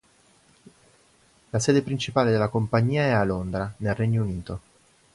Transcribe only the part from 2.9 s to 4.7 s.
è a Londra, nel Regno Unito.